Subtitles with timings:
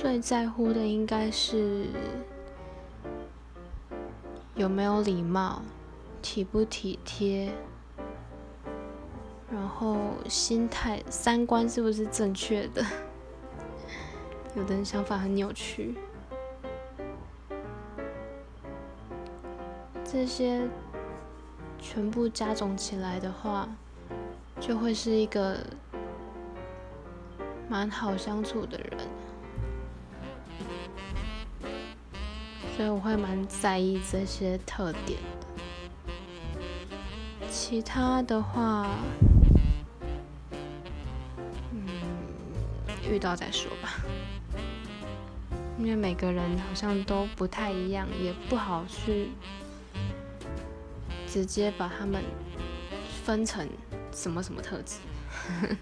[0.00, 1.84] 最在乎的应该是
[4.54, 5.60] 有没有礼貌、
[6.22, 7.52] 体不体贴，
[9.52, 12.82] 然后心态、三观是不是正确的？
[14.56, 15.94] 有的人想法很扭曲，
[20.02, 20.66] 这些
[21.78, 23.68] 全部加总起来的话，
[24.58, 25.58] 就会是一个
[27.68, 29.19] 蛮好相处的人。
[32.76, 35.46] 所以我会蛮在意这些特点的。
[37.50, 38.88] 其他的话，
[41.72, 41.86] 嗯，
[43.10, 44.00] 遇到再说吧。
[45.78, 49.30] 因为每个人好像都不太一样，也不好去
[51.26, 52.22] 直接把他们
[53.24, 53.68] 分成
[54.12, 54.96] 什么什么特质。